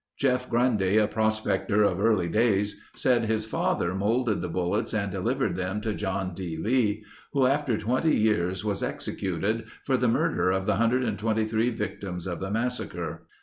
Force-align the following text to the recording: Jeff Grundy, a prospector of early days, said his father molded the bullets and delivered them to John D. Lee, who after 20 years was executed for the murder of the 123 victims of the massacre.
Jeff 0.17 0.49
Grundy, 0.49 0.97
a 0.97 1.05
prospector 1.07 1.83
of 1.83 1.99
early 1.99 2.27
days, 2.27 2.75
said 2.95 3.25
his 3.25 3.45
father 3.45 3.93
molded 3.93 4.41
the 4.41 4.49
bullets 4.49 4.95
and 4.95 5.11
delivered 5.11 5.55
them 5.55 5.79
to 5.79 5.93
John 5.93 6.33
D. 6.33 6.57
Lee, 6.57 7.03
who 7.33 7.45
after 7.45 7.77
20 7.77 8.09
years 8.11 8.65
was 8.65 8.81
executed 8.81 9.67
for 9.83 9.97
the 9.97 10.07
murder 10.07 10.49
of 10.49 10.65
the 10.65 10.71
123 10.71 11.69
victims 11.69 12.25
of 12.25 12.39
the 12.39 12.49
massacre. 12.49 13.27